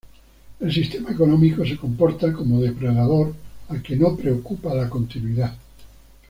El 0.59 0.73
sistema 0.73 1.11
económico 1.11 1.63
se 1.63 1.77
comporta 1.77 2.33
como 2.33 2.59
depredador 2.59 3.35
al 3.69 3.83
que 3.83 3.95
no 3.95 4.15
preocupa 4.15 4.73
la 4.73 4.89
continuidad". 4.89 5.55